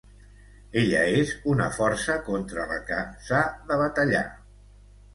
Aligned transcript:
Ella 0.83 1.01
és 1.19 1.35
una 1.53 1.69
força 1.77 2.17
contra 2.31 2.67
la 2.75 2.81
que 2.91 3.05
s'ha 3.29 3.47
de 3.71 3.83
batallar. 3.87 4.27